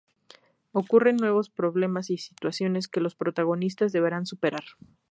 Ocurren 0.71 1.17
nuevos 1.17 1.51
problemas 1.51 2.09
y 2.09 2.17
situaciones 2.17 2.87
que 2.87 3.01
los 3.01 3.13
protagonistas 3.13 3.91
deberán 3.91 4.25
superar. 4.25 4.63